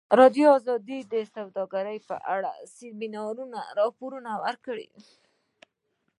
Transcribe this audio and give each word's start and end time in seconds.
ازادي 0.03 0.13
راډیو 0.19 0.51
د 1.13 1.15
سوداګري 1.33 1.97
په 2.09 2.15
اړه 2.35 2.51
د 2.55 2.59
سیمینارونو 2.77 3.59
راپورونه 3.79 4.31
ورکړي. 4.43 4.89